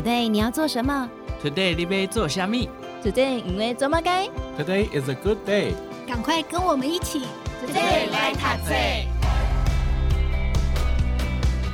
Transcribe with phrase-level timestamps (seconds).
[0.00, 1.10] Today 你要做什么
[1.44, 2.70] ？Today 你要做虾米
[3.04, 4.26] ？Today 因为做么该
[4.58, 5.74] ？Today is a good day。
[6.08, 7.20] 赶快跟我们一起
[7.62, 8.74] ，Today 来读册。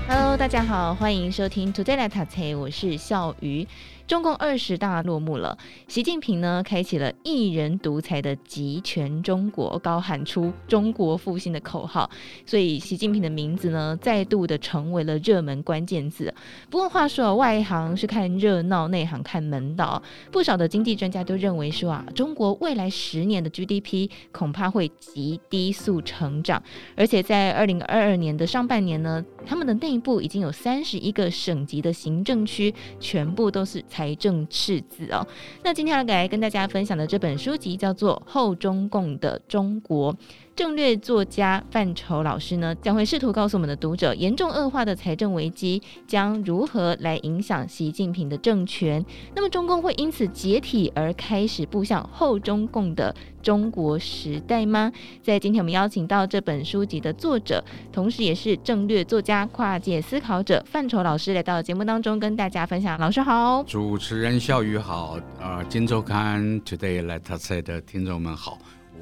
[0.09, 3.65] Hello，大家好，欢迎收听 Today 来读册，我是笑鱼。
[4.07, 5.59] 中共二十大落幕了，
[5.89, 12.09] 习近平呢开启了一人独裁的集权中国，高喊出“中国复兴”的口号，
[12.47, 16.33] 所以习近平的名字呢再度的成为了热门关键字。
[16.71, 20.01] 不过话说，外行是看热闹，内行看门道。
[20.31, 26.63] 不少的经济专家都认为说啊，中国未来十年的 GDP 恐怕会极低速成长，
[26.95, 33.83] 而且在二零二二年的上半年呢，他们的内部已经有三十一个省级的行政区全部都是。
[33.97, 35.27] 财政赤字哦，
[35.65, 40.13] 那今天要来跟大家分享的这本书籍叫做《后中共的中国》，
[40.57, 49.05] 政略作家范畴老师呢将会试图告诉我们的读者，严重恶化的财政危机将如何来影响习近平的政权？
[49.35, 54.91] 那么中共会因此解体而开始步向后中共的中国时代吗？
[55.23, 62.99] 在今天我们邀请到这本书籍的作者，同时也是政略作家、跨界思考者范畴老师来到节目当中跟大家分享。
[62.99, 68.57] 老师好，主持人笑鱼好，呃，金周刊 Today Let's Say 的听众们好。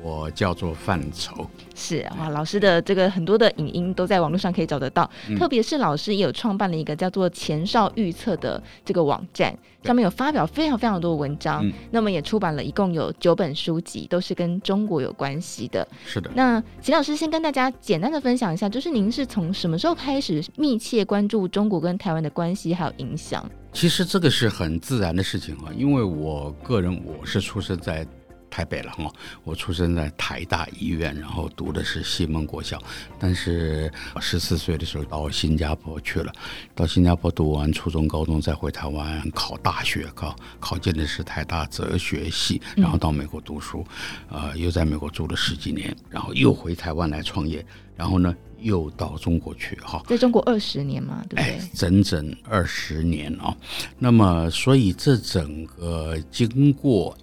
[0.05, 15.89] 我叫做范畴，是哇，老师的这个很多的影音都在网络上可以找得到，嗯、特别是老师也有创办了一个叫做前哨预测的这个网站，上面有发表非常非常多的文章，嗯、那么也出版了一共有九本书籍，都是跟中国有关系的。
[16.05, 23.43] 是的，那秦老师先跟大家简单的分享一下，就是您是从什么时候开始密切关注中国跟台湾的关系还有影响？
[23.73, 28.07] 其实这个是很自然的事情啊，因为我个人我是出生在。
[28.55, 32.81] 台北了哈，我出生在台大医院，然后读的是西门国校，
[33.19, 36.33] 但是十四岁的时候到新加坡去了，
[36.73, 43.85] 到新加坡读完初中、高中，再回台湾考大学，考考进的是台大哲学系，然后到美国读书，
[44.31, 51.43] 呃，又在美国住了十几年，然后又回台湾来创业，然后呢又到中国去哈，在中国二十年嘛，对不对？
[51.43, 53.53] 哎，整整二十年啊，
[53.99, 57.19] 那么所以这整个经过。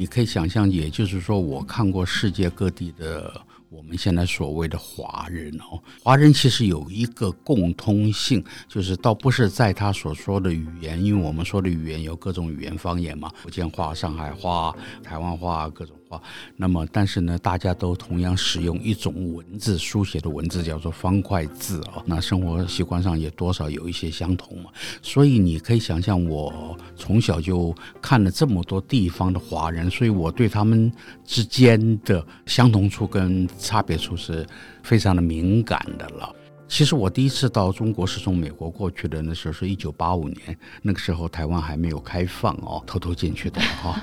[0.00, 3.38] 你可以想象，也就是说，我看过世界各地的
[3.68, 15.94] 我们现在所谓的华人哦，华人其实有一个共通性，就是倒不是在他所说的语言，因为我们说的语言有各种语言方言嘛，福建话、上海话、台湾话各种。
[16.10, 16.20] 啊，
[16.56, 22.02] 那么但是呢，大家都同样使用一种文字书写的文字，叫做方块字啊。
[22.04, 24.70] 那生活习惯上也多少有一些相同嘛。
[25.00, 27.72] 所以你可以想象，我从小就
[28.02, 30.92] 看了这么多地方的华人，所以我对他们
[31.24, 34.44] 之间的相同处跟差别处是
[34.82, 36.34] 非常的敏感的了。
[36.66, 44.00] 其实我第一次到中国是从美国过去的，那时候是一九八五年，那个时候台湾还没有开放哦，偷偷进去的哈。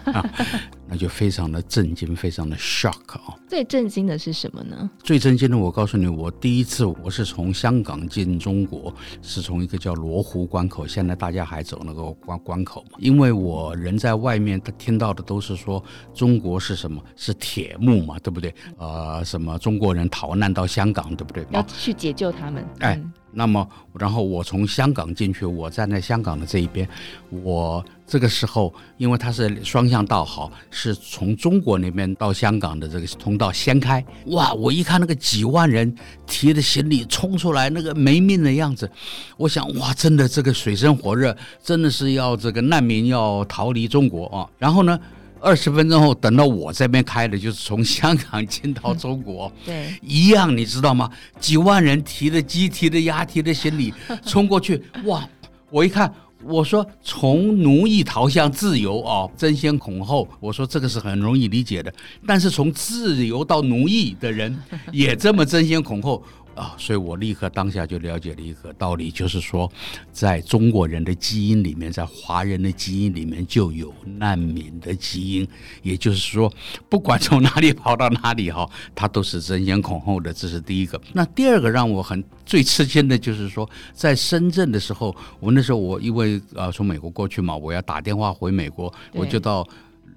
[0.90, 3.36] 那就非常的震惊，非常的 shock 啊！
[3.48, 4.90] 最震惊的是什么呢？
[5.04, 12.98] 最震惊的，我告诉你，我第一次我是从香港进中国，是从一个叫罗湖关口，现在大家还走那个关关口嘛？
[13.00, 15.84] 因为我人在外面，他听到的都是说
[16.14, 17.04] 中国是什么？
[17.16, 18.54] 是铁幕嘛，对不对？
[18.78, 21.46] 呃，什么中国人逃难到香港，对不对？
[21.52, 22.66] 要去解救他们。
[22.80, 22.96] 哎。
[22.96, 23.70] 嗯那么，
[24.00, 26.90] 然后我从香港进去，我站在香港的这一边，
[27.30, 34.54] 我这个时候，因为它是双向道，好，是从中国那边到香港的这个通道先开，哇！
[34.54, 35.94] 我一看那个几万人
[36.26, 38.90] 提着行李冲出来，那个没命的样子，
[39.36, 44.48] 我想，哇，真的这个水深火热，真的是要这个难民要逃离中国啊！
[44.58, 44.98] 然后呢，
[45.42, 51.12] 二十分钟后，等到我这边开的，就是从香港进到中国，嗯、对，一样，你知道吗？
[51.42, 53.94] 几万人提着鸡、提着鸭、提着行李
[54.26, 55.28] 冲过去，哇！
[55.70, 56.10] 我一看，
[56.44, 60.28] 我说从奴役逃向自由啊，争先恐后。
[60.40, 61.94] 我说这个是很容易理解的，
[62.26, 64.58] 但是从自由到奴役的人
[64.92, 66.24] 也这么争先恐后。
[66.58, 69.72] 啊，所以我立刻当下就了解了一个道理，就是说，
[70.12, 75.48] 在中国人的基因里面，在华人的基因里面就有难民的基因，
[75.84, 76.52] 也就是说，
[76.90, 80.34] 不管从哪里跑到哪里哈，他都是争先恐后的。
[80.34, 81.00] 这是第一个。
[81.14, 89.68] 那第二个让我很最吃惊的就是说，在深圳的时候，我那时候我因为呃从美国过去嘛，我要打电话回美国，我就到。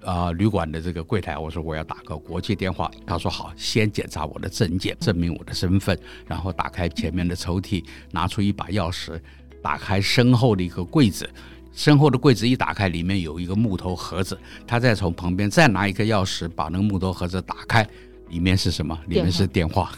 [0.03, 9.19] 啊、呃，旅馆的这个柜台，我说我要打个国际电话，他说好，先检查我的证件，证明我的身份，然后打开前面的抽屉，拿出一把钥匙，
[9.61, 11.29] 打开身后的一个柜子，
[11.71, 17.87] 身后的柜子一打开，里面有一个木头盒子，他再从旁边再拿一个钥匙，把那个木头盒子打开，
[18.29, 18.97] 里面是什么？
[19.07, 19.91] 里面是电话，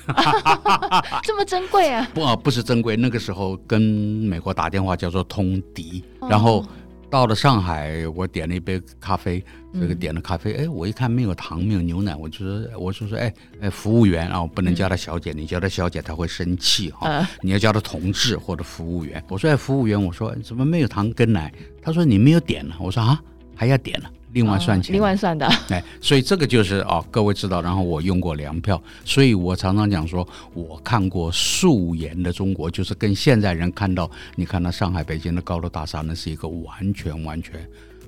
[1.24, 2.06] 这么珍贵啊？
[2.14, 6.66] 不，不是珍贵，那个时候跟美国打电话叫做通敌，然后。
[7.13, 13.31] 到了上海，我点了一杯咖啡，这个点了咖啡，哎，我一看没有糖，没有牛奶，我就说，我就说，哎，
[13.62, 19.24] 哎，服务员啊，我不能叫她小姐，你叫她小姐她会生气哈，你要叫她同志或者服务员。
[19.30, 21.54] 我说，哎，服务员，我说怎么没有糖跟奶？
[21.83, 22.74] 他说你没有点呢。
[22.80, 23.21] 我说啊，
[23.56, 24.09] 还要点呢。
[24.33, 25.47] 另外算钱，哦，另外算的。
[25.69, 27.62] 哎，所以这个就是哦，各位知道。
[27.62, 37.53] 然后我用过粮票，所以我常常讲说，我看过素颜的中国，就是跟现在人看到，你看到上海、北京的高楼大厦，那是一个完全完全。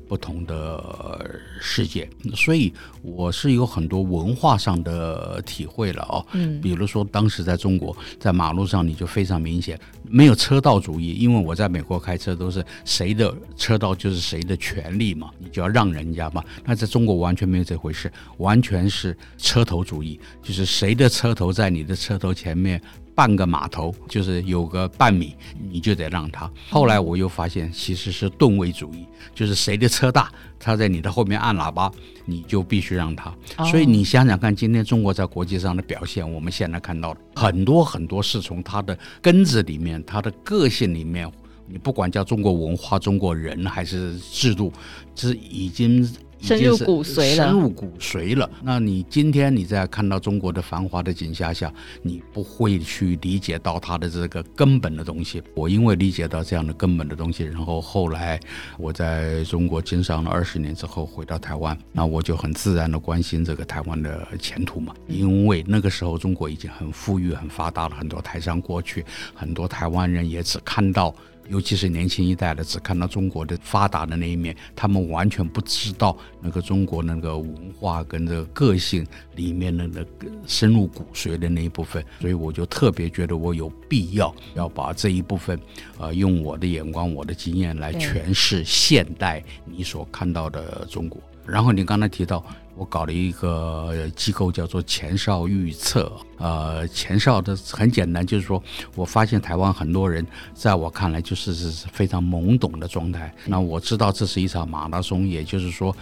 [0.08, 6.26] 不同的世界，所以我是有很多文化上的体会了哦。
[6.34, 16.44] 嗯，比如说当时在中国，在马路上你就非常明显没有车道主义，因为我在美国开车都是谁的车道就是谁的权利嘛，你就要让人家嘛。
[16.64, 22.82] 那在中国完全没有这回事，完全是车头主义，就是谁的车头在你的车头前面。
[23.16, 25.34] 半个码头就是有个半米，
[25.72, 26.52] 你就得让他。
[26.70, 30.30] 后来我又发现，其实是吨位主义，就是谁的车大，
[30.60, 31.90] 他在你的后面按喇叭，
[32.26, 33.34] 你就必须让他。
[33.72, 41.32] 所以你想想看，今天中国在国际上的表现，我们现在看到的很多很多是从他的根子里面，他的个性里面，
[41.68, 44.74] 你不管叫中国文化、中国人还是制度，
[45.16, 46.08] 这已经。
[46.40, 48.50] 深入骨髓了，深入骨髓了。
[48.62, 55.42] 那你今天你在看到中国的繁华的景象下，你不会去理解到它的这个根本的东西。
[55.56, 58.40] 我因为理解到这样的根本的东西，然后后来
[58.78, 64.94] 我在中国经商了二十年之后回到台湾，那我就很自然的关心这个台湾的前途嘛。
[65.08, 69.04] 因为那个时候中国已经很富裕、很发达了，很多台商过去，
[69.34, 71.16] 很多台湾人也只看到。
[71.48, 79.06] 尤其是年轻一代的，只看到中国的发达的那一面，他们完全不知道那个中国那个文化跟这个个性
[79.36, 82.04] 里面的那个深入骨髓的那一部分。
[82.20, 85.60] 所以我就特别觉得我有必要要把这一部分，
[85.98, 91.22] 呃，用我的眼光、我的经验来诠释现代你所看到的中国。
[91.46, 92.44] 然后你刚才提到。
[92.76, 96.12] 我搞了一个机构，叫做前哨预测。
[96.38, 98.62] 呃，前哨的很简单，就是说
[98.94, 103.34] 我发现台湾很多人，在我看来就是是非常懵懂的状态。
[103.46, 105.96] 那我知道这是一场马拉松，也就是说，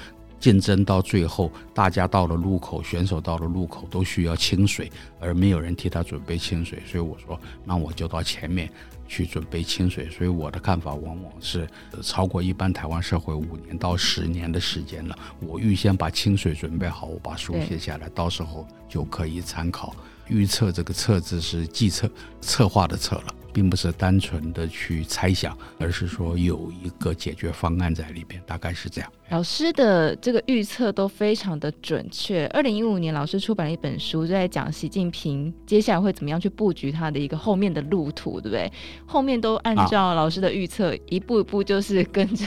[0.44, 4.92] 竞争到最后，大家到了路口，选手到了路口都需要清水，
[5.22, 6.84] 而没有人替他准备清水。
[6.86, 8.70] 所以我说，那我就到前面。
[9.06, 11.68] 去准备清水，所以我的看法往往是
[12.02, 15.16] 超过一般台湾社会五年到十年的时间了。
[15.40, 19.96] 我预先把清水准备好，我把书写下来，到时候就可以参考。
[20.30, 22.10] 预测这个“测”字是计策、
[22.42, 23.36] 策划的“策”了。
[23.54, 29.10] 并不是单纯的去猜想，而是说有一个解决方案在里边，大概是这样。
[29.30, 32.46] 老师的这个预测都非常的准确。
[32.48, 38.72] 二零一五年，老师出版了一本书，就在讲习近平接下来会怎么样去布局他的一个后面的路途，对不对？
[39.06, 42.46] 后面都按照老师的预测，啊、一步一步就是跟着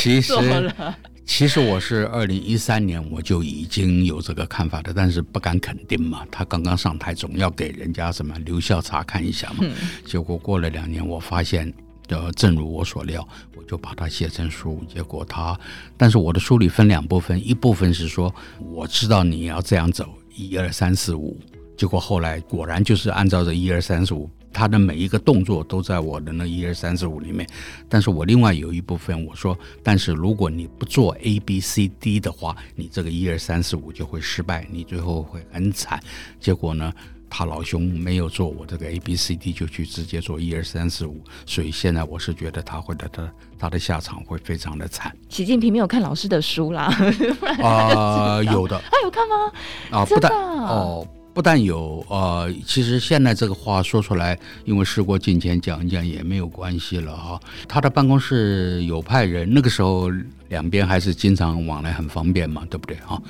[0.00, 0.96] 去做了。
[1.22, 6.26] 啊其实我是二零一三年我就已经有这个看法的，但是不敢肯定嘛。
[6.30, 9.64] 他刚刚上台，总要给人家什么留校察看一下嘛。
[10.04, 11.72] 结果过了两年，我发现，
[12.08, 13.26] 呃，正如我所料，
[13.56, 14.84] 我就把它写成书。
[14.92, 15.58] 结果他，
[15.96, 21.38] 但是我的书里分两部分，一部分是说我知道你要这样走，一二三四五。
[21.76, 24.28] 结果后来果然就是按照这一二三四五。
[24.62, 27.44] 他的每一个动作都在我的那一二三四五里面，
[27.88, 36.00] 但是我另外有一部分我说，但是如果你不做 A B C D 的话，你这个一二三四五就会失败，你最后会很惨。
[36.38, 36.92] 结果呢，
[37.28, 45.12] 他老兄没有做我这个 A B C D，就去直接做一二三四五，所以现在我是觉得他会的，他他的下场会非常的惨。
[45.28, 46.84] 习近平没有看老师的书啦，
[47.60, 49.52] 啊、呃，有的，他有看吗？
[49.90, 51.04] 啊，不但哦。
[51.34, 57.40] 不但有，呃，其实现在这个话说出来，因为事过境迁，讲一讲也没有关系了哈。
[57.66, 60.10] 他的办公室有派人，那个时候
[60.48, 63.20] 两边还是经常往来，很方便嘛，对不对哈？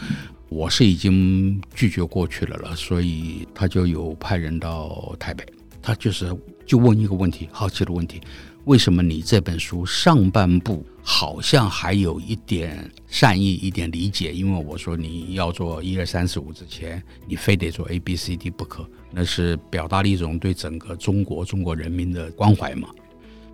[0.49, 5.47] 我是已经拒绝过去了了，所以他就有派人到台北，
[5.81, 8.21] 他就是就问一个问题，好奇的问题。
[8.65, 14.33] 为什么你这本书上半部好像还有一点善意、一点理解？
[14.33, 22.89] 因为我说你要做一二三四五之前，你非得做 A B C D 不可，那是表达了一种对整个中国中国人民的关怀嘛。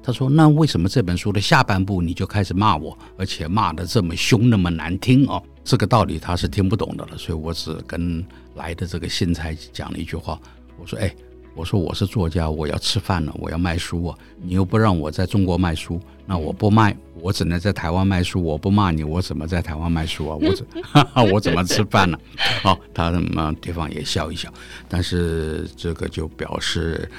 [0.03, 5.43] 他说：“那为什么这本书的下半部你就开始骂我，而且骂得这么凶、那么难听哦？
[5.65, 8.23] 这个道理他是听不懂的了，所以我只跟
[8.57, 10.39] 来的这个信差讲了一句话，
[10.79, 11.11] 我说：哎。”
[11.59, 14.17] 我说我是作家，我要吃饭了，我要卖书啊！
[14.41, 18.41] 你又不让我在中国卖书，那我不卖，我只能在台湾卖书。
[18.41, 20.37] 我不骂你，我怎么在台湾卖书啊？
[20.41, 20.65] 我怎
[21.35, 22.17] 我怎么吃饭呢？
[22.63, 24.49] 好，他什么地方也笑一笑，
[24.89, 27.11] 但是这个就表示，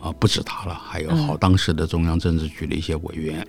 [0.00, 3.44] 啊、啊，不止他了，还有好当时的中央政治局的一些委员，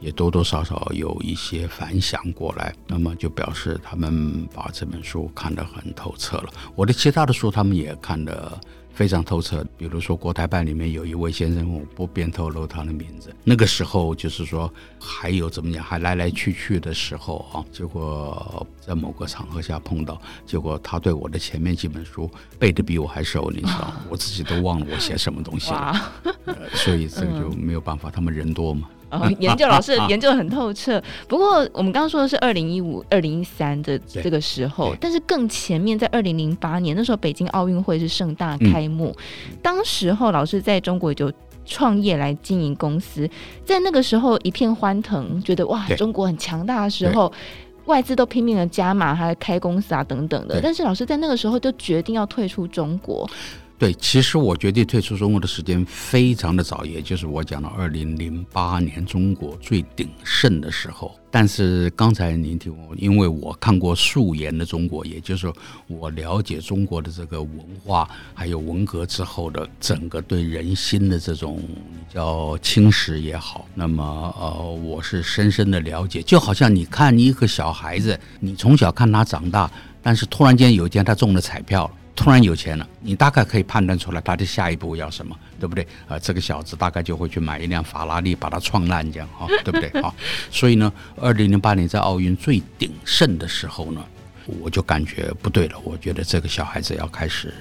[0.00, 6.48] 也多多少少有一些反响过来，那么就表示他们把这本书看得很透彻了。
[6.74, 8.58] 我的其他的书，他们也看得。
[8.94, 13.34] 非常透彻，比如说国台办里面有一位先生，我不便透露他的名字。
[13.42, 26.12] 那个时候就是说，还有怎么讲，还来来去去的时候啊，结果在某个场合下碰到，结果他对我的前面几本书背得比我还熟，你知道，我自己都忘了我写什么东西了，
[26.46, 28.88] 呃，所以这个就没有办法，他们人多嘛。
[29.12, 31.00] 哦， 研究老师 研究得很透彻。
[31.28, 39.14] 不过我们刚刚说的是二零一五、二零一三的这个时候，但是更前面在二零零八年那时候，北京奥运会是盛大开幕，
[39.50, 41.30] 嗯、当时候老师在中国也就
[41.64, 43.28] 创业来经营公司，
[43.64, 47.32] 在那个时候一片欢腾，觉得哇，中国很强大的时候，
[47.84, 50.60] 外资都拼命的加码，还开公司啊等等的。
[50.62, 53.28] 但是老师在那个时候就决定要退出中国。
[53.82, 61.18] 对，其实我决定退出中国的时间非常的早，也就是我讲的二零零八年中国最鼎盛的时候。
[61.32, 65.52] 但是刚才您听我，因为我看过素颜的中国，也就是
[65.88, 71.60] 我了解中国的这个文化，还有文革之后的整个对人心的这种
[72.08, 76.22] 叫侵蚀也好，那么呃，我是深深的了解。
[76.22, 79.68] 就好像你看一个小孩子，你从小看他长大，
[80.00, 81.90] 但是突然间有一天他中了彩票。
[82.14, 85.86] 突然有钱了，你大概可以判断出来他的下一步要什么，对不对？
[86.06, 89.88] 啊，这个小子大概就会去买一辆法拉利，把它撞烂，这样哈， 对不对？
[90.02, 90.14] 哈，
[90.50, 94.04] 所以呢，二零零八年在奥运最鼎盛的时候呢，
[94.60, 97.52] 我就感觉不对了，我觉得这个小孩子要开始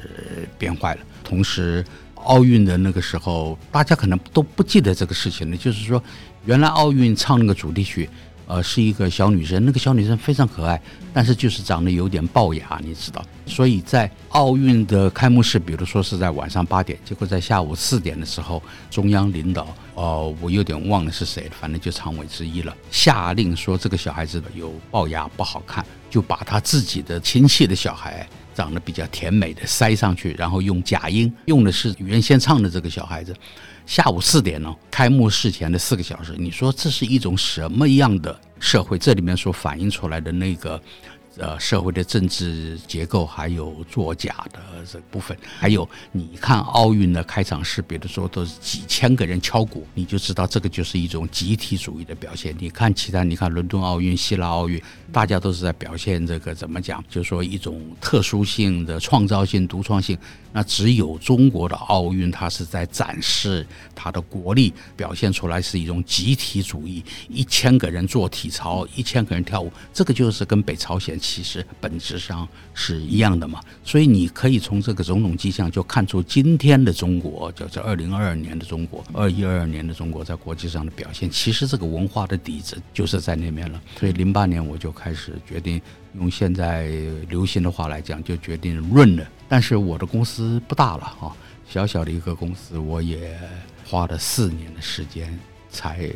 [0.58, 1.02] 变坏了。
[1.24, 1.84] 同时，
[2.16, 6.04] 奥运的那个时候，大家可能都不记得这个事情了，就是说，
[6.46, 8.10] 原来奥运唱那个主题曲。
[8.52, 10.82] 呃，是一个小女生，那个小女生非常可爱，
[11.14, 13.24] 但是就是长得有点龅牙，你知道。
[13.46, 19.64] 所以在奥运的开幕式，比如说是在晚上八点，结果在下午四点的时候，中央领导，
[19.96, 33.34] 哦、呃，我有点忘了是谁，反正就常委之一了，下令说这个小孩子有龅牙不好看，就把他自己的亲戚的小孩长得比较甜美的塞上去，然后用假音，用的是原先唱的这个小孩子。
[33.86, 38.98] 下午四点呢，开幕式前的四个小时，你说这是一种什么样的社会？
[38.98, 40.82] 这里面所反映出来的那个。
[41.38, 52.54] 呃，社会的政治结构，还有作假的这部分，还有你看奥运的开场式，比如说都是几千个人敲鼓，你就知道这个就是一种集体主义的表现。
[52.60, 54.80] 你看其他，你看伦敦奥运、希腊奥运，
[55.12, 57.04] 大家都是在表现这个怎么讲？
[57.10, 60.18] 就是说一种特殊性的创造性、独创性。
[60.54, 63.66] 那只有中国的奥运，它是在展示
[63.96, 71.18] 它的国力，表现出来是一种集体主义，一千个人做体操，一千个人跳舞，这个就是跟北朝鲜。
[71.18, 83.82] 其实本质上是一样的嘛，所以你可以从这个种种迹象就看出今天的中国，就是二零二二年的中国，二一二二年的中国在国际上的表现，其实这个文化的底子就是在那边了。
[83.98, 85.82] 所以零八年我就开始决定，
[86.14, 86.88] 用现在
[87.30, 89.28] 流行的话来讲，就决定润了。
[89.50, 91.36] 但是我的公司不大了哈，
[91.68, 93.40] 小小的一个公司，我也
[93.86, 95.40] 花了四年的时间
[95.70, 96.10] 才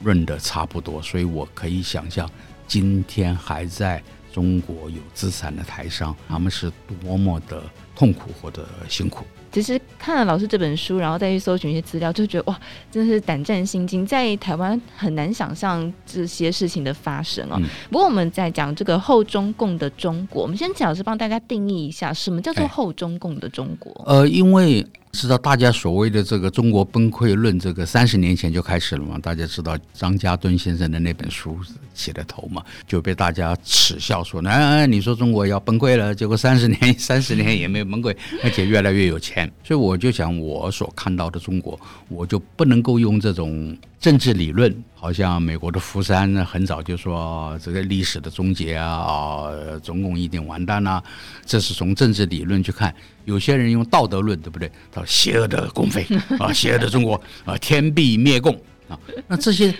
[0.00, 2.30] 润的差不多，所以我可以想象
[2.66, 4.02] 今天还在。
[4.32, 6.70] 中国有资产的台商，他们是
[7.02, 7.64] 多么的
[7.96, 9.26] 痛苦或者辛苦。
[9.52, 14.06] 其实看了老师这本书，然后再去搜寻一些资料，就觉得哇，真的是胆战心惊。
[14.06, 17.56] 在台湾很难想象这些事情的发生哦。
[17.56, 23.92] 嗯、不过我们在讲这个后中共的中国，我们先请老师帮大家定义一下，什么叫做后中共的中国？
[24.06, 24.86] 呃，因为。
[25.12, 29.18] 知道大家所谓的这个中国崩溃论，这个三十年前就开始了嘛？
[29.18, 31.58] 大家知道张家敦先生的那本书
[31.94, 43.76] 起的头嘛，就被大家耻笑说：“哎，你说中国要崩溃了，结果三十年三十年也没有崩溃，而且越来越有钱。”所以我就想，我所看到的中国，我就不能够用这种。
[44.00, 51.02] 政治理论好像美国的福山很早就说这个历史的终结啊啊，中共一定完蛋呐，
[51.44, 52.94] 这是从政治理论去看。
[53.26, 54.72] 有些人用道德论，对不对？
[54.90, 56.06] 他说邪恶的共匪
[56.38, 58.54] 啊， 邪恶的中国啊，天必灭共
[58.88, 58.98] 啊。
[59.28, 59.74] 那这些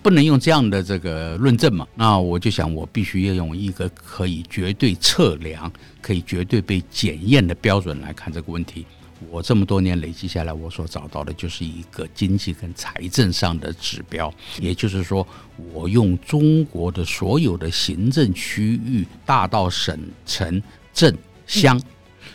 [0.00, 1.84] 不能用这样的这个论证嘛？
[1.96, 8.86] 那我就想，我必须要用一个可以绝对测量、可以绝对被检验的标准来看这个问题。
[9.30, 15.26] 我这么多年累积下来，我所找到的就是一个经济跟财政上的指标，也就是说，
[15.72, 20.62] 我用中国的所有的行政区域，大到省、城、
[20.92, 21.16] 镇、
[21.46, 21.80] 乡，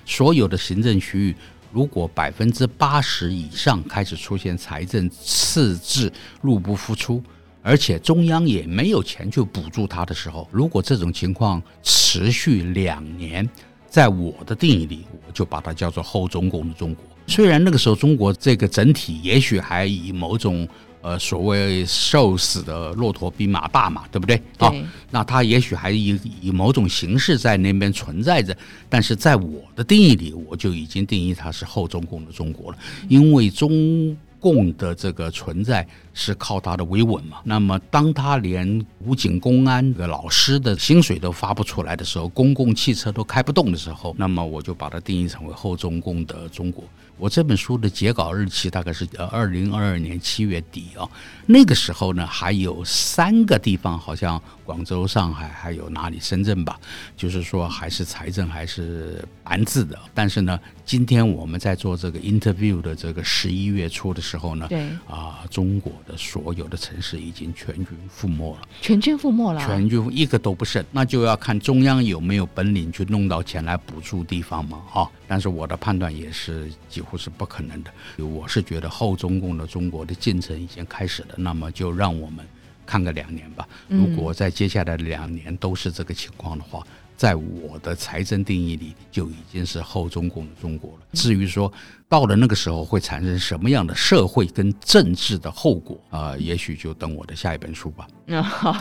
[0.06, 1.36] 所有的行政区域，
[1.72, 7.24] 如果百分之八十以上开始出现财政赤字、入不敷出，
[7.62, 13.48] 而且中央也没有钱去补助它的时候，如果这种情况持续两年。
[13.90, 17.04] 在我的定义里，我就把它叫做后中共的中国。
[17.28, 20.68] 虽然那个时候中国这个整体也许还以某种
[21.02, 24.42] 呃所谓瘦死的骆驼比马大嘛，对不对？
[24.58, 24.68] 对。
[24.68, 28.56] 哦，那它也许还以以某种形式在那边存在着，
[28.90, 32.78] 但是在我的定义里，我就已经定义它是后中共的中国了，
[33.08, 35.88] 因为中共的这个存在。
[36.12, 37.38] 是靠他的维稳嘛？
[37.46, 46.84] 那么，当他连武警、公安的老师的薪水都发不出来的时候，公共汽车都开不动的时候，那么我就把它定义成为后中共的中国。
[47.18, 51.08] 我这本书的截稿日期大概是呃二零二二年七月底啊。
[51.46, 56.20] 那个时候呢，还有三个地方，好像广州、上海，还有哪里？
[56.20, 56.80] 深圳吧，
[57.18, 59.98] 就是说还是财政还是白字的。
[60.14, 66.16] 但是呢，今天我们在做这个 interview 的这个十一月初的时候呢，对啊，中国的。
[66.16, 75.10] 所有的城市已经全军覆没了，全军覆没了，全军一个都不剩，那就要看中央有没有本领去弄到钱来补助地方嘛，啊！
[75.28, 77.92] 但是我的判断也是几乎是不可能的，
[78.24, 82.46] 我是觉得后中共的中国的进程已经开始了，那么就让我们
[82.90, 83.68] 看个两年吧。
[83.88, 86.84] 如果在接下来的两年都是这个情况的话，
[87.16, 91.06] 在我的财政定义里就已经是后中共的中国了。
[91.14, 91.72] 至于说，
[92.10, 96.40] 到了那个时候会产生什么样的社会跟政治的后果啊、呃？
[96.40, 98.08] 也许就等我的下一本书吧。
[98.26, 98.76] 嗯，好，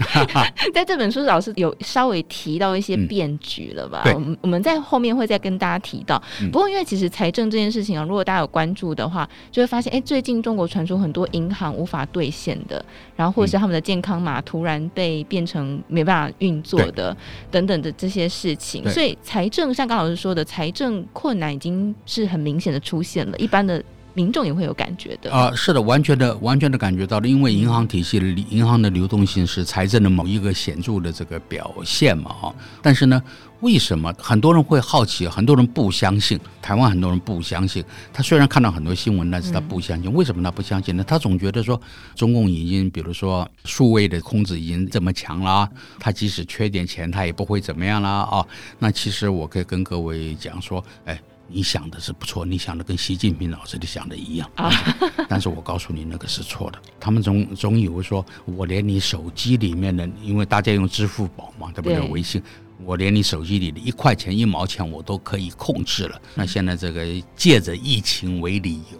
[0.72, 4.02] 在这本书老师有稍微提到一些变局了吧？
[4.14, 6.22] 我们、嗯、我们在后面会再跟大家提到。
[6.50, 12.82] 不过因为其实财政这件事情啊，如果大家有关注的话，就会发现，哎，最近中国传出很多银行无法兑现的，
[13.14, 17.14] 然后或者是他们的健康码突然被变成没办法运作的
[17.50, 18.88] 等等的这些事情。
[18.88, 23.17] 所以财政像刚老师说的，财政困难已经是很明显的出现。
[23.38, 23.82] 一般的
[24.14, 32.52] 民众也会有感觉的啊，是的，完全的，完全的感觉到了，因为银行体系的银行的流动性是财政的某一个显著的这个表现嘛，哈。
[32.82, 33.22] 但是呢，
[33.60, 36.36] 为什么很多人会好奇，很多人不相信？
[36.60, 37.84] 台湾很多人不相信。
[38.12, 40.12] 他虽然看到很多新闻，但是他不相信。
[40.12, 41.04] 为什么他不相信呢？
[41.04, 41.80] 他总觉得说，
[42.16, 45.68] 中共已经，比如说数位的控制已经这么强了，
[46.00, 48.44] 他即使缺点钱，他也不会怎么样了啊。
[48.80, 51.20] 那其实我可以跟各位讲说，哎。
[51.50, 54.70] 你想的是不错，你想的跟习近平老师的想的一样，啊，
[55.28, 56.78] 但是我告诉你那个是错的。
[57.00, 62.00] 他们总总以为说，我连你手机里面的，因为大家用支付宝嘛，对不对？
[62.10, 62.42] 微信，
[62.84, 66.20] 我连你手机里的一块钱一毛钱我都可以控制了。
[66.34, 68.98] 那现在这个借着疫情为理由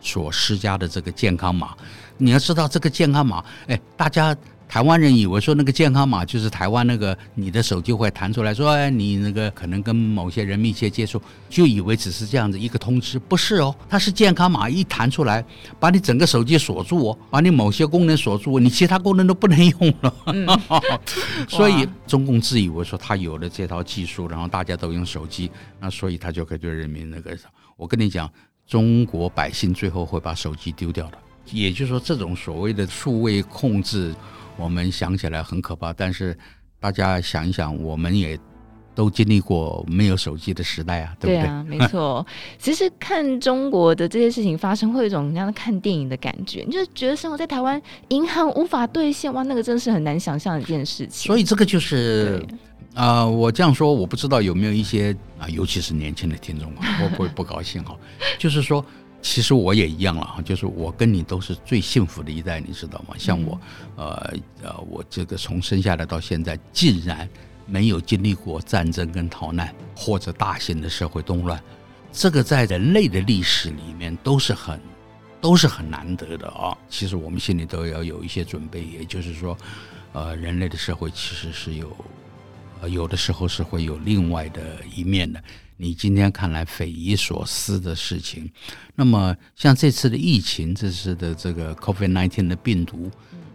[0.00, 1.76] 所施加的这个健康码，
[2.16, 4.34] 你要知道这个健康码，哎，大家。
[4.70, 15.44] 台湾人以为说那个健康码就是台湾那个你的手机会弹出来说，哎，你那个可能跟某些人密切接触，就以为只是这样子一个通知，不是哦，它是健康码一弹出来，
[15.80, 20.14] 把你整个手机锁住哦，把你某些功能锁住，你其他功能都不能用了。
[20.26, 20.46] 嗯、
[21.50, 27.36] 所以中共自以为说他有了这套技术，然后大家都用手机，那所以他就可以对人民那个，
[27.76, 28.30] 我跟你讲，
[28.68, 31.18] 中国百姓最后会把手机丢掉的，
[31.50, 34.14] 也就是说，这种所谓的数位控制。
[34.60, 36.36] 我们想起来很可怕，但是
[36.78, 38.38] 大家想一想，我们也
[38.94, 41.42] 都经历过没有手机的时代啊，对不对？
[41.42, 42.26] 对啊，没错。
[42.58, 51.26] 其实看中国的这些事情发生，会有一种像看电影的感觉，你就觉得生活在台湾，银行无法兑现，哇，那个真是很难想象的一件事情。
[51.26, 52.44] 所以这个就是
[52.94, 57.96] 啊、呃，我这样说，我不知道有没有一些啊，尤其是年轻的听众啊，会不会不高兴哈？
[58.38, 58.84] 就是说。
[59.22, 63.14] 其实我也一样了哈，就是我跟你都是最幸福的一代，你知道吗？
[63.18, 63.60] 像我，
[63.96, 67.28] 呃呃，我这个从生下来到现在，竟然
[67.66, 71.62] 没有经历过战争跟逃难或者大型的社会动乱，
[72.10, 74.80] 这个在人类的历史里面都是很
[75.40, 76.76] 都是很难得的啊。
[76.88, 79.56] 其实我们心里都要有一些准备，也就是说，
[80.12, 81.94] 呃，人类的社会其实是有，
[82.80, 85.42] 呃，有的时候是会有另外的一面的。
[85.82, 88.50] 你今天看来匪夷所思的事情，
[88.94, 93.10] 那么像这次的疫情，这次的这个 COVID-19 的病毒，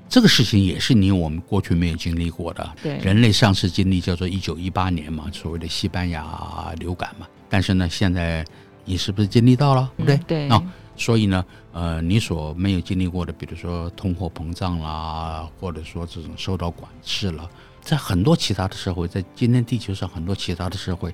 [0.09, 2.75] 这个事情也是你我们过去没有经历过的。
[2.81, 7.27] 对，人类上次经历叫做一九一八年嘛，所谓的西班牙流感嘛。
[7.47, 8.43] 但是呢，现在
[8.85, 9.91] 你是不是经历到了？
[9.95, 10.49] 对不对？
[10.49, 10.59] 啊，
[10.97, 17.47] 所以呢，呃，你所没有经历过的，比如说通货膨胀啦，或者说这种受到管制了，
[17.81, 21.13] 在很多其他的社会，在今天地球上很多其他的社会。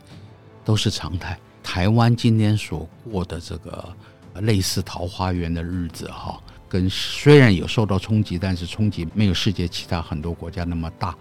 [0.64, 1.38] 都是常态。
[1.64, 3.96] 台湾今天所过的这个
[4.42, 11.16] 类似桃花源的日子，哈，跟虽然有受到冲击，但是冲击没有世界其他很多国家那么大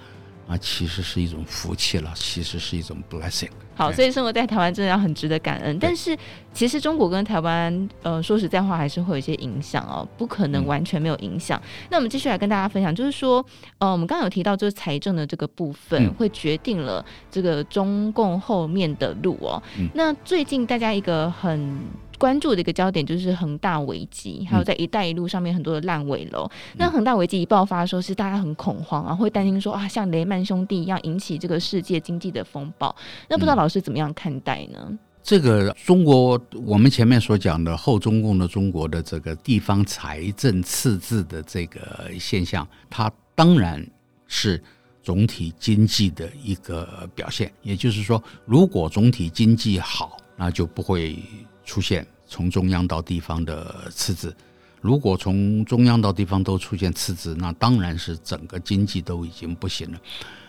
[0.48, 3.50] 啊，其实是一种福气了，其实是一种 blessing。
[3.80, 5.78] 好，所以生活在台湾真的要很值得感恩。
[5.78, 6.16] 但是
[6.52, 11.58] 其实中国跟台湾，呃，说实在话，还是会有一些影响哦，不可能完全没有影响。
[11.64, 13.44] 嗯、那我们继续来跟大家分享，就是说，
[13.78, 19.62] 呃，我们刚刚有提到，就是财政的这个部分，嗯、会决定了这个中共后面的路哦。
[19.78, 21.78] 嗯、那最近大家一个很。
[22.20, 26.44] 关注的一个焦点就是恒大危机，还有在“一带一路”上面很多的烂尾楼。
[26.44, 32.94] 嗯、那恒大危机一爆发的时候，是大家很恐慌啊，会担心说啊，像雷曼兄弟一样引起这个世界经济的风暴。
[33.30, 34.98] 那不知道老师是怎么样看待呢？
[35.22, 43.83] 这个中国，我们前面所讲的后中共的中国的这个地方财政赤字的这个现象，它当然
[44.26, 44.62] 是
[45.02, 47.50] 总体经济的一个表现。
[47.62, 51.16] 也就是说，如果总体经济好，那就不会。
[51.62, 54.35] 出现从中央到地方的赤字，
[54.80, 60.00] 如果从中央到地方都出现赤字，那当然是整个经济都已经不行了。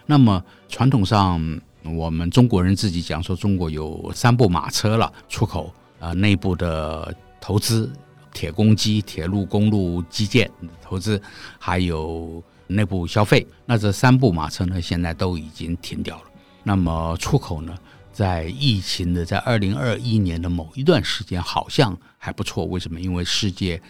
[0.08, 1.40] 那么传统上，
[1.84, 7.91] 我们中国人自己讲说，中国有三部马车了：出口啊，内部的投资，
[8.34, 10.50] 铁公鸡、铁路、公路基建
[10.82, 11.22] 投资，
[11.58, 13.46] 还有内部消费。
[13.65, 16.24] 那这三部马车呢，现在都已经停掉了。
[16.63, 17.76] 那么出口呢？
[18.13, 22.65] 在疫情的在二零二一年的某一段时间，好像还不错。
[22.65, 23.00] 为什么？
[23.00, 23.82] 因为世界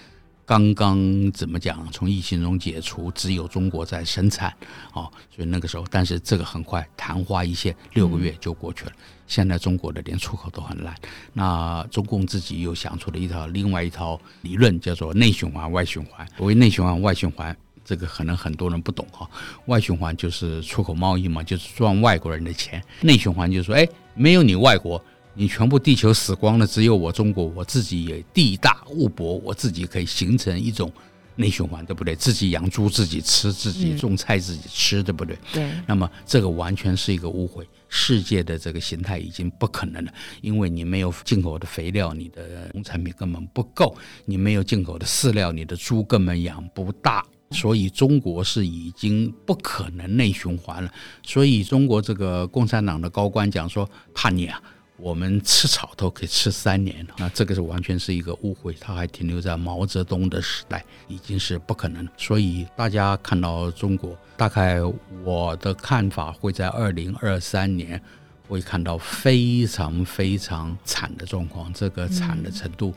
[0.51, 4.53] 刚刚怎么讲，从疫情中解除，只有中国在生产，
[4.91, 8.91] 哦，所以那个时候，但是这个很快昙花一现，六个月就过去了。
[9.27, 10.93] 现在中国的连出口都很烂，
[11.31, 16.27] 那中共自己又想出了一套另外一套理论，叫做内循环、外循环。
[16.35, 17.55] 所谓内循环、外循环。
[17.85, 19.27] 这个可能很多人不懂哈，
[19.67, 25.01] 外循环就是出口贸易嘛，就是赚外国人的钱；内循环就是说，哎，没有你外国，
[25.33, 30.91] 你全部地球死光了，只有我中国，我自己也地大物博，我自己可以形成一种
[31.35, 32.15] 内循环，对不对？
[32.15, 35.37] 自己养猪自己吃，自己种菜自己吃，对不对？
[35.53, 35.71] 对。
[35.87, 47.25] 那么这个完全是一个误会，世界的这个形态已经不可能了，因为你没有进口的肥料，你的农产品根本不够；你没有进口的饲料，你的猪根本养不大。
[47.51, 50.89] 所以中国是已经不可能内循环了。
[51.21, 54.61] 所以中国这个共产党的高官讲说：“叛逆啊，
[55.01, 62.07] 我们吃草都可以吃三年。”那这个是完全是一个误会，它还停留在毛泽东的时代，已经是不可能。
[62.15, 64.79] 所以大家看到中国，大概
[65.23, 68.01] 我的看法会在二零二三年
[68.47, 72.93] 会看到非常非常惨的状况，这个惨的程度。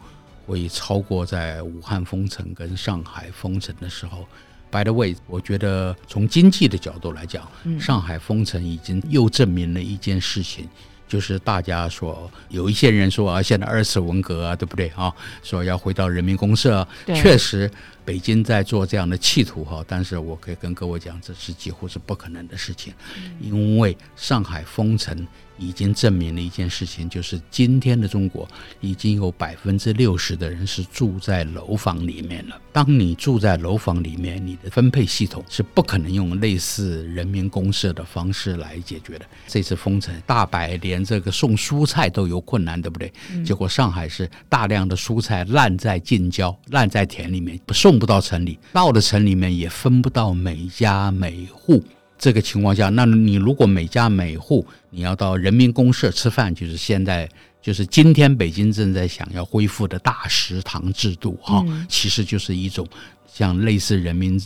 [0.46, 4.28] 会超过在武汉封城跟上海封城的时候。
[4.70, 10.68] By the way，我觉得从经济的角度来讲，上海封城已经又证明了一件事情，
[11.06, 15.12] 就是大家说有一些人说啊，现在二次文革啊，对不对啊？
[15.42, 17.70] 说要回到人民公社，确实
[18.04, 19.84] 北京在做这样的企图哈。
[19.86, 22.92] 但是我可以跟各位讲，这是几乎是不可能的事情，
[23.40, 25.26] 因为上海封城。
[25.56, 28.48] 已经证明了一件事情，就是今天的中国
[28.80, 32.60] 已经有百分之六十的人是住在楼房里面了。
[32.72, 39.24] 当你住在楼房里面，你的分配系统是不可能用类似人民公社的方式来解决的。
[39.46, 43.12] 这次封城，大白连这个送蔬菜都有困难，对不对？
[43.44, 51.82] 结果上海是大量的蔬菜烂在近郊，烂在田里面不，送不到城里，到了城里面也分不到每家每户。
[52.16, 57.28] 这个情况下，那你如果每家每户你要到人民公社吃饭，就是现在
[57.60, 62.86] 就是今天北京正在想要恢复的大食堂制度哈，其实就是一种
[63.26, 64.40] 像类似人民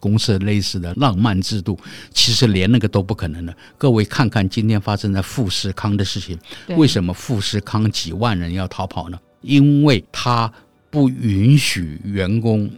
[0.00, 1.78] 公社类似的浪漫制度，
[2.12, 3.54] 其实连那个都不可能的。
[3.76, 6.36] 各位看看今天发生在富士康的事情，
[6.70, 9.20] 为什么富士康几万人要逃跑呢？
[9.42, 10.50] 因为他
[10.90, 12.68] 不允许员工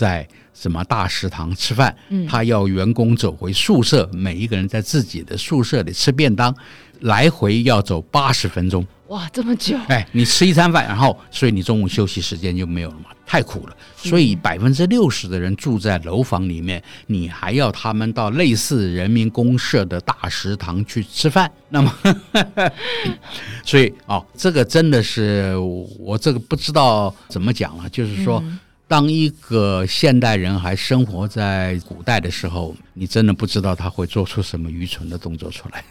[0.00, 0.26] 在。
[0.52, 1.96] 什么大食堂吃饭？
[2.28, 6.54] 他要员工走回宿舍，每一个人在自己的宿舍里吃便当，
[7.00, 8.86] 来回要走八十分钟。
[9.06, 9.74] 哇，这么久！
[9.88, 13.76] 哎，你吃一餐饭，然后所以你中午休息时间就没有了嘛，太苦了。
[13.96, 21.50] 所以百分之六十的人住在楼房里面，你还要他们到类似人民公社的大食堂去吃饭？
[21.70, 21.90] 那么
[23.64, 25.56] 所以哦，这个真的是
[25.98, 28.44] 我这个不知道怎么讲了，就是说。
[28.90, 35.84] 当一个现代人还生活在古代的时候，你真的不知道他会做出什么愚蠢的动作出来。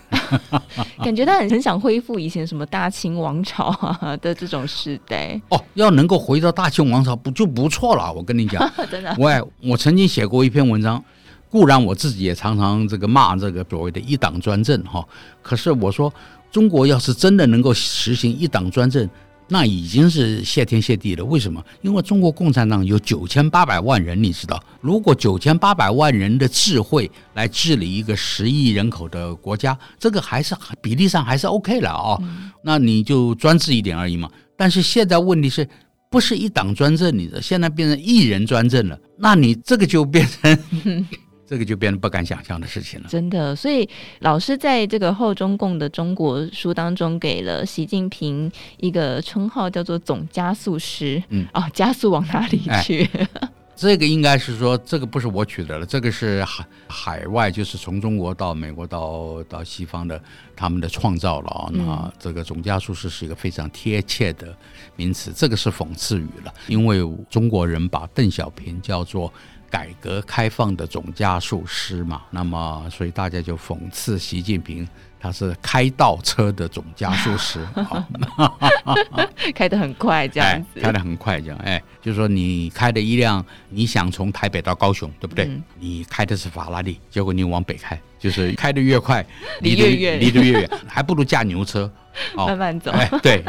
[1.01, 3.71] 感觉他很很想恢复以前什么大清王朝
[4.21, 5.39] 的这种时代。
[5.47, 8.11] 哦，要能够回到大清王朝不就不错了？
[8.11, 9.15] 我跟你讲， 真的。
[9.17, 11.01] 喂，我曾经写过一篇文章，
[11.49, 15.07] 固然我自己也常常这个骂这个所谓的一党专政哈，
[15.41, 16.13] 可是我说
[16.51, 19.09] 中国要是真的能够实行一党专政。
[19.49, 21.25] 那已经是谢天谢地了。
[21.25, 21.61] 为什么？
[21.81, 32.23] 因为中国共产党有九千八百万人，你知道，如果九千八百万人的智慧来治理一个十亿人口的国家，这个还是比例上还是 OK 了啊、哦。
[32.63, 34.29] 那你就专制一点而已嘛。
[34.55, 35.67] 但是现在问题是
[36.11, 37.17] 不是一党专政？
[37.17, 41.07] 你的现在变成一人专政了，那你这个就变成。
[41.49, 43.07] 这个就变得不敢想象的事情了。
[43.09, 51.23] 真的，所以老师在这个后中共的中国书当中，给了习近平一个称号，叫做“总加速师”。
[51.29, 53.03] 嗯，哦，加速往哪里去？
[53.15, 60.21] 哎、 这个应该是说，这个不是我取的了，这个是海海外，就是从中国到美国到到西方的
[60.55, 61.69] 他们的创造了啊。
[61.73, 64.55] 那这个“总加速师”是一个非常贴切的
[64.95, 69.33] 名词，这个是讽刺语了，因为中国人把邓小平叫做。
[69.69, 74.87] 改革开放的总加速师嘛，那么所以大家就讽刺习近平，
[75.19, 77.59] 他是开倒车的总加 速师，
[79.53, 85.45] 开得很快这样子，哎、开得很快这样，哎，就是说你开的一辆，你想从台北到高雄，对不对？
[85.45, 89.25] 嗯、你开的是法拉利，结果你往北开，就是开得越快，
[89.61, 91.91] 离得越远，离得越远，还不如驾牛车。
[92.35, 93.41] 慢慢走，哎、对，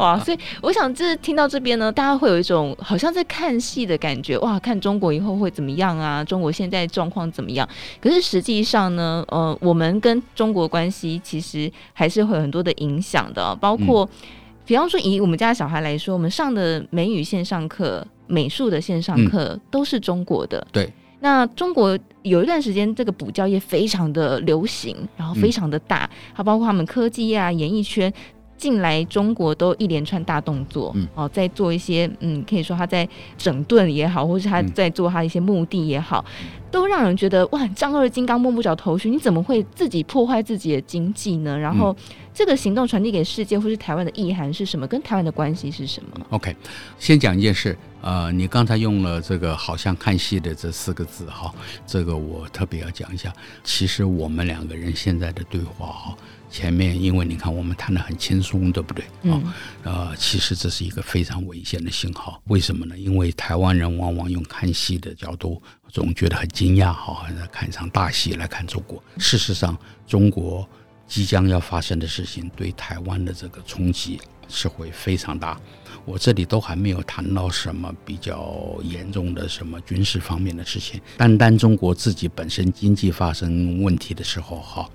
[0.00, 0.18] 哇！
[0.18, 4.58] 所以我想，这听到这边呢，大家会有一种好像在看戏的感觉，哇！
[4.58, 6.24] 看中国以后会怎么样啊？
[6.24, 7.68] 中国现在状况怎么样？
[8.00, 14.28] 可是实际上呢，呃，我们跟中国关系其实还是会有很多的影响的，包括，嗯、
[14.64, 20.88] 比方说以我们家小孩来说，我们上的美语线上课、美术的线上课、嗯、都是中国的，对。
[21.18, 28.12] 那中国有一段时间，这个补教业非常的流行，然后非常的大，它包括他们科技业啊、演艺圈
[28.56, 36.24] 进来中国都一连串大动作，嗯，哦，在做一些，嗯，可以说他在整顿也好，或是他在做他一些目的也好，
[36.70, 41.58] 都让人觉得哇，丈二金刚摸不着头绪，你怎么会自己破坏自己的经济呢？
[41.58, 41.94] 然后
[42.34, 44.86] 这个行动传递给世界，或是台湾的意涵是什么？
[44.86, 46.54] 跟台湾的关系是什么？OK，
[46.98, 47.76] 先讲一件事。
[48.02, 51.52] 呃，你刚才用了这个“好像看戏”的这四个字哈，
[51.84, 53.32] 这个我特别要讲一下。
[53.64, 56.16] 其实我们两个人现在的对话哈，
[56.50, 59.04] 前面因为你看我们谈的很轻松，对不对？
[59.22, 59.52] 嗯。
[59.82, 62.40] 呃，其实这是一个非常危险的信号。
[62.46, 62.96] 为什么呢？
[62.98, 69.02] 因为台湾人往往用看戏的角度，总觉得很惊讶，好像在看一场大戏来看中国。
[69.18, 70.68] 事实上，中国
[71.06, 75.60] 即将要发生的事情，对台湾的这个冲击是会非常大。
[76.04, 84.88] 我这里都还没有谈到什么比较严重的什么军事方面的事情，单单中国自己本身经济发生问题的时候，哈，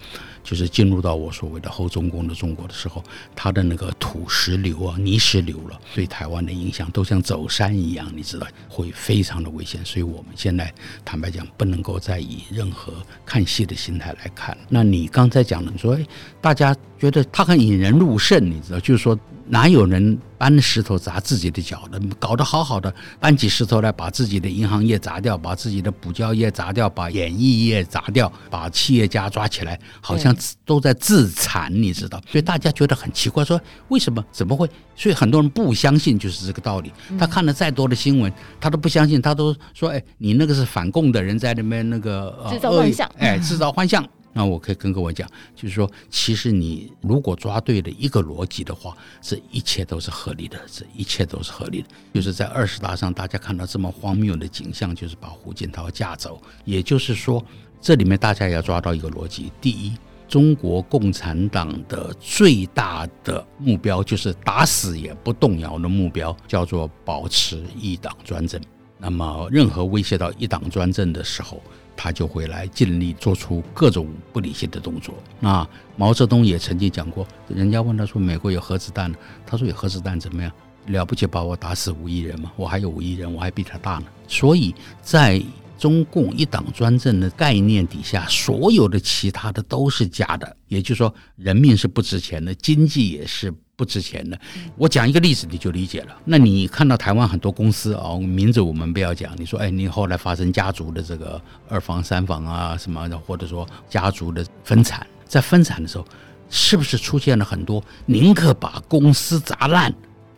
[0.43, 3.03] 就是进入到我所谓的后中共的中国的时候，
[3.35, 9.83] 它的那个土石流啊、泥石流了，对台湾的影响都像走山一样，你知道，会非常的危险。
[9.85, 10.73] 所以我们现在
[11.05, 12.93] 坦白讲，不能够再以任何
[13.25, 14.57] 看戏的心态来看。
[14.69, 16.05] 那你刚才讲的，说，哎，
[16.39, 19.17] 大家觉得他很引人入胜，你知道，就是说。
[19.47, 21.99] 哪有人搬石头砸自己的脚的？
[22.19, 32.21] 搞得好好的，搬起石头来把自己的银行业砸掉，把自己的补教业砸掉，把演艺业砸掉，把企业家抓起来，好像都在自残，你知道？
[32.27, 34.23] 所以大家觉得很奇怪，说为什么？
[34.31, 34.69] 怎么会？
[34.95, 36.91] 所以很多人不相信，就是这个道理。
[37.19, 51.87] 他看了再多的新闻，他都不相信，他都说：“哎，你那个是反共的人在那边那个制造幻象，哎，制造幻象。”那我可以跟各位讲，就是说，其实你如果抓对了一个逻辑的话，这一切都是合理的，这一切都是合理的。
[52.13, 56.41] 就是在二十大上，大家看到这么荒谬的景象，就是把胡锦涛架走。
[56.63, 57.43] 也就是说，
[57.81, 59.93] 这里面大家要抓到一个逻辑：第一，
[60.29, 68.61] 中国共产党的最大的目标就是打死也不动摇的目标，叫做保持一党专政。
[68.97, 71.61] 那么，任何威胁到一党专政的时候，
[72.03, 75.13] 他就会来尽力做出各种不理性的动作。
[75.39, 79.13] 那毛泽东也曾经讲过，人家问他说：“美国有核子弹，
[79.45, 80.51] 他说有核子弹怎么样？
[80.87, 82.51] 了不起，把我打死五亿人吗？
[82.55, 85.39] 我还有五亿人，我还比他大呢。”所以在
[85.81, 90.55] 中共一党专政的概念底下，所有的其他的都是假的。
[90.67, 93.51] 也就是说，人命是不值钱的，经济也是。
[93.73, 94.39] 不值钱的，
[94.77, 96.15] 我讲一个例子你就理解了。
[96.23, 99.33] 那你看到台湾很多公司啊，名字我们不要讲。
[99.39, 106.05] 你说，哎，你后来发生家族的这个二房、三房啊什么的，或者说家族的分产，在分产的时候，
[106.47, 109.91] 是不是出现了很多宁可把公司砸烂，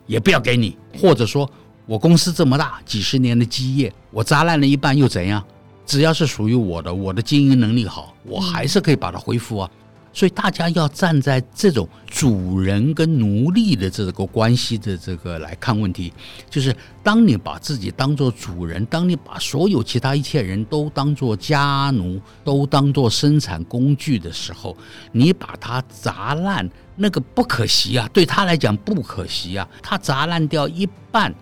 [0.06, 0.78] 也不要给你？
[0.98, 1.50] 或者说
[1.86, 5.44] 我公司这么大，几十年的基业，我砸烂了一半又怎样？
[5.84, 9.70] 只要是属于我的，我的经营能力好，我还是可以把它恢复啊。
[10.14, 16.12] 所以大家要站在这种主人跟奴隶的这个关系的这个来看问题，
[16.48, 24.76] 就是当你把自己当做主人，当你把所有其他一切人都当做家奴，都当做生产工具的时候，
[25.10, 31.34] 你把它砸烂，那个不可惜啊，对他来讲不可惜啊，他砸烂掉一半，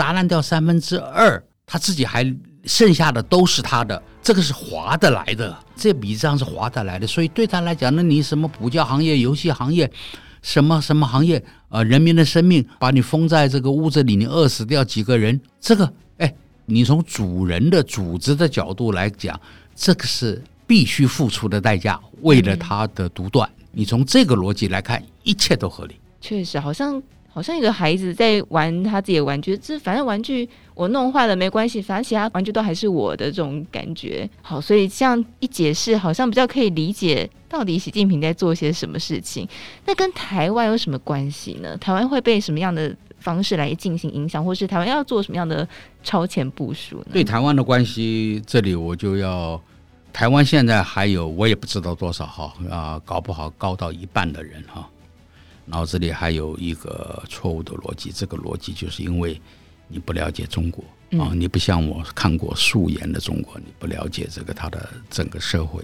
[0.00, 2.24] 砸烂掉三分之二，他自己还
[2.64, 4.02] 剩下的都是他的。
[4.22, 9.90] 这个是划得来的，这笔账是划得来的，所以对他来讲，那你什么补教行业、游戏行业，
[10.40, 16.34] 什么什么行业，呃，人民的生命把你封在这个屋子里，你饿死掉几个人，这个，哎，
[16.64, 19.38] 你从主人的组织的角度来讲，
[19.74, 23.46] 这个是必须付出的代价，为了他的独断。
[23.70, 25.96] 你从这个逻辑来看，一切都合理。
[26.22, 27.02] 确实，好像。
[27.32, 34.28] 好像一个孩子在玩他自己的玩具，这反正玩具我弄坏了没关系，反正其他玩具都还是我的这种感觉。
[34.42, 39.48] 好，所以这样一解释，好像比较可以理解到底习近平在做些什么事情。
[39.86, 41.76] 那跟台湾有什么关系呢？
[41.76, 45.66] 台湾会被什么样的方式来进行影响，或是台湾要做什么样的
[46.02, 47.06] 超前部署呢？
[47.12, 49.60] 对台湾的关系，这里我就要，
[50.12, 54.88] 台湾现在还有我也不知道多少哈啊，搞不好高到一半的人哈。
[55.70, 59.40] 脑子里还有一个错误的逻辑，这个逻辑就是因为
[59.86, 60.84] 你不了解中国
[61.22, 65.82] 啊，你不像我看过素颜的中国，你不了解这个它的整个社会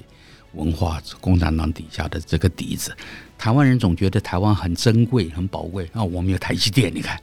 [0.55, 2.95] 文化，共产党底下的这个底子。
[3.39, 7.17] 台湾人总觉得台湾很珍贵、很宝贵啊，我们有台积电，你看，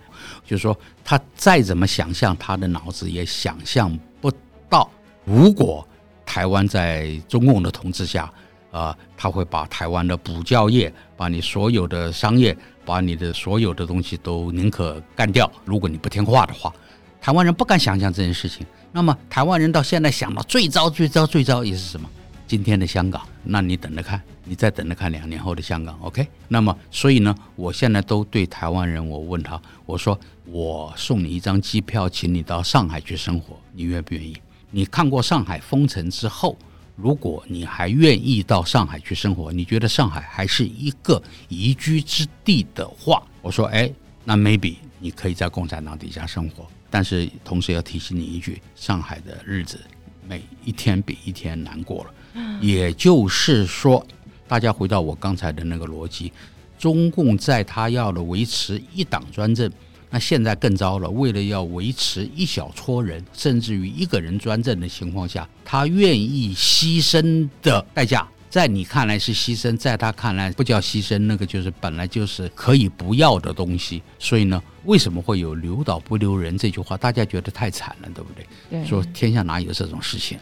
[0.45, 4.31] 就是说他再怎么想象，他的脑子也想象不
[4.69, 4.89] 到，
[5.25, 5.85] 如果
[6.25, 8.31] 台湾在中共的统治下。
[8.73, 15.49] 啊，他会把台湾的补教业，把你所有的商业，把你的所有的东西都宁可干掉。
[15.63, 16.73] 如果你不听话的话，
[17.21, 18.65] 台湾人不敢想象这件事情。
[18.91, 22.09] 那么，台湾人到现在想到最糟、最糟、最糟也是什么？
[22.47, 23.21] 今天的香港。
[23.43, 25.95] 那你等着看，你再等着看两年后的香港。
[26.01, 26.27] OK？
[26.47, 34.35] 那么，所以呢，我现在都对台湾人，我问他，我说我送你一张机票，请你到上海去生活，你愿不愿意？
[34.71, 36.57] 你看过上海封城之后？
[36.95, 43.91] 如果你还愿意到上海去生活，你觉得上海还是一个宜居之地的话，我说，哎，
[44.23, 49.79] 那 maybe 你可以在共产党底下生活，但是同时要提醒你一句，上海的日子
[50.27, 52.13] 每一天比一天难过了。
[52.61, 54.05] 也就是说，
[54.47, 56.31] 大家回到我刚才的那个逻辑，
[56.77, 59.71] 中共在他要的维持一党专政。
[60.13, 74.03] 那现在更糟了，为了要维持一小撮人，甚至于一个人专政的情况下，他愿意牺牲的代价，在你看来是牺牲，在他看来不叫牺牲，那个就是本来就是可以不要的东西。
[74.19, 76.95] 所以呢，为什么会有“留岛不留人”这句话？
[76.95, 78.45] 大家觉得太惨了，对不对？
[78.69, 78.85] 对。
[78.85, 80.37] 说天下哪有这种事情？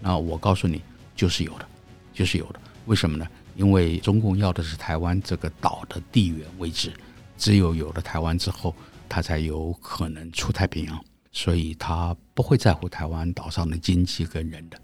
[0.00, 0.82] 那我告诉你，
[1.14, 1.68] 就是有的，
[2.12, 2.58] 就是有的。
[2.86, 3.24] 为什么呢？
[3.54, 6.92] 因为中共要的是台湾这个岛的地缘位置，
[7.38, 8.74] 只有有了台湾之后。
[9.14, 14.76] 他才有可能出太平洋，所以他不会在乎台湾岛上的经济跟人的。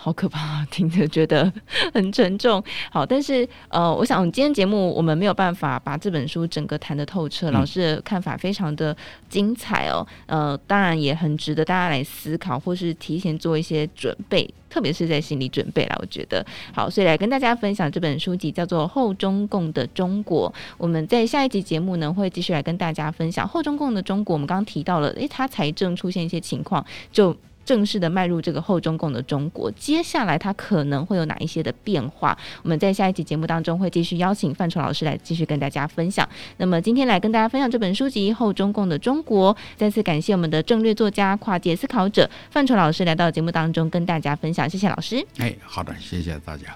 [0.00, 1.52] 好可怕，听着觉得
[1.92, 2.62] 很沉重。
[2.90, 8.96] 好，但是呃，我想今天节目我们没有办法把这本书整个谈得透彻，老师的看法非常的
[9.28, 10.06] 精彩哦。
[10.26, 15.96] 呃，当然也很值得大家来思考，或是提前做一些准备，特别是在心理准备啦。
[16.00, 20.48] 我觉得好，所以来跟大家分享这本书籍叫做《后中共的中国》。
[20.78, 24.34] 我们在下一集节目呢，会继续来跟大家分享后中共的中国。
[24.34, 27.36] 我们刚刚提到了，诶，它财政出现一些情况，就。
[27.68, 32.34] 正式的迈入这个后中共的中国，接下来它可能会有哪一些的变化？
[32.62, 36.26] 我们在下一期节目当中会继续邀请范畴老师来继续跟大家分享。
[36.56, 45.22] 那么今天来跟大家分享这本书籍《后中共的中国》，再次感谢我们的政略作家、跨界思考者范畴老师来到节目当中跟大家分享，谢谢老师。
[45.36, 46.74] 哎，好的，谢谢大家。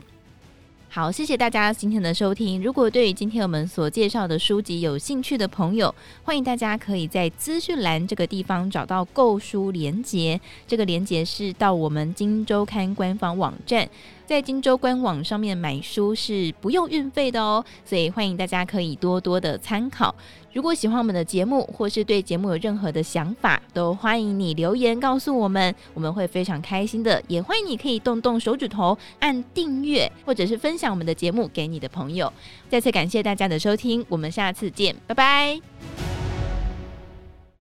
[0.95, 2.63] 好，谢谢大家今天的收听。
[2.63, 10.39] 如果对于今天我们所介绍的书籍有兴趣的朋友，欢迎大家可以在资讯栏这个地方找到购书连接。
[10.67, 13.89] 这个连接是到我们金周刊官方网站。
[14.27, 20.15] 在金周官网上面买书是不用运费的哦，所以欢迎大家可以多多的参考。
[20.53, 27.23] 如果喜欢我们的节目，或是对节目有任何的想法，都欢迎你留言告诉我们，我们会非常开心的。
[27.27, 32.31] 也欢迎你可以动动手指头按订阅，或者是分享我们的节目给你的朋友。
[32.69, 36.22] 再次感谢大家的收听，我们下次见，拜拜。